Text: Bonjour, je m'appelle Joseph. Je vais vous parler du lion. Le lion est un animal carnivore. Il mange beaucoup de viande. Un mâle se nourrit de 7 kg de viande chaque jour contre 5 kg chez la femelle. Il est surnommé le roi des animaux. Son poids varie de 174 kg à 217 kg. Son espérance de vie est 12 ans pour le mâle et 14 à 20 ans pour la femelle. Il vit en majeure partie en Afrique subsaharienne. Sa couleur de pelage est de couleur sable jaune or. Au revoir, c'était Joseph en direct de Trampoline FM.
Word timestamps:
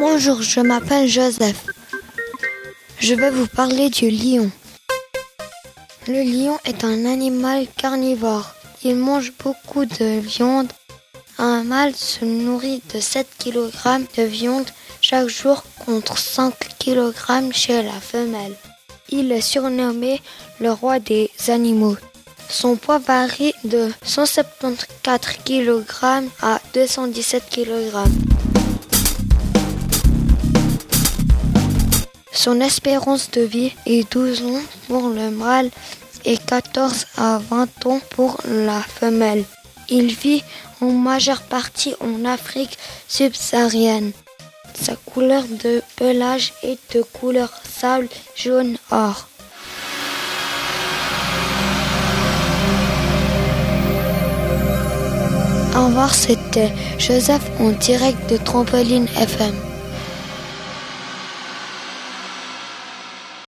Bonjour, 0.00 0.42
je 0.42 0.60
m'appelle 0.60 1.08
Joseph. 1.08 1.66
Je 3.00 3.14
vais 3.14 3.30
vous 3.30 3.48
parler 3.48 3.90
du 3.90 4.08
lion. 4.08 4.48
Le 6.06 6.22
lion 6.22 6.56
est 6.64 6.84
un 6.84 7.04
animal 7.04 7.66
carnivore. 7.76 8.54
Il 8.84 8.94
mange 8.94 9.32
beaucoup 9.42 9.86
de 9.86 10.20
viande. 10.20 10.72
Un 11.38 11.64
mâle 11.64 11.96
se 11.96 12.24
nourrit 12.24 12.80
de 12.94 13.00
7 13.00 13.26
kg 13.40 13.72
de 14.16 14.22
viande 14.22 14.70
chaque 15.00 15.26
jour 15.26 15.64
contre 15.84 16.16
5 16.16 16.54
kg 16.78 17.12
chez 17.50 17.82
la 17.82 18.00
femelle. 18.00 18.54
Il 19.08 19.32
est 19.32 19.40
surnommé 19.40 20.22
le 20.60 20.70
roi 20.70 21.00
des 21.00 21.28
animaux. 21.48 21.96
Son 22.48 22.76
poids 22.76 22.98
varie 22.98 23.54
de 23.64 23.90
174 24.04 25.38
kg 25.44 25.82
à 26.40 26.60
217 26.72 27.50
kg. 27.50 28.37
Son 32.40 32.60
espérance 32.60 33.32
de 33.32 33.40
vie 33.40 33.72
est 33.84 34.12
12 34.12 34.42
ans 34.44 34.62
pour 34.86 35.08
le 35.08 35.28
mâle 35.32 35.70
et 36.24 36.36
14 36.36 37.06
à 37.16 37.38
20 37.38 37.86
ans 37.86 38.00
pour 38.10 38.38
la 38.46 38.80
femelle. 38.80 39.42
Il 39.88 40.14
vit 40.14 40.44
en 40.80 40.92
majeure 40.92 41.42
partie 41.42 41.96
en 41.98 42.24
Afrique 42.24 42.78
subsaharienne. 43.08 44.12
Sa 44.80 44.94
couleur 44.94 45.42
de 45.64 45.82
pelage 45.96 46.52
est 46.62 46.78
de 46.94 47.02
couleur 47.02 47.52
sable 47.68 48.08
jaune 48.36 48.78
or. 48.92 49.26
Au 55.76 55.86
revoir, 55.86 56.14
c'était 56.14 56.72
Joseph 56.98 57.50
en 57.58 57.70
direct 57.70 58.30
de 58.30 58.36
Trampoline 58.36 59.08
FM. 59.16 59.67